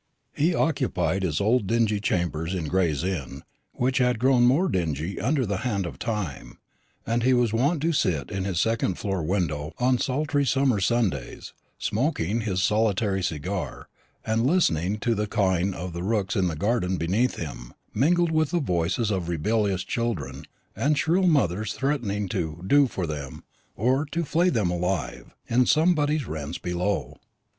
[0.33, 5.45] He occupied his old dingy chambers in Gray's Inn, which had grown more dingy under
[5.45, 6.57] the hand of Time;
[7.05, 11.53] and he was wont to sit in his second floor window on sultry summer Sundays,
[11.77, 13.89] smoking his solitary cigar,
[14.25, 18.49] and listening to the cawing of the rooks in the gardens beneath him, mingled with
[18.49, 20.45] the voices of rebellious children,
[20.75, 23.43] and shrill mothers threatening to "do for them,"
[23.75, 27.17] or to "flay them alive," in Somebody's Rents below.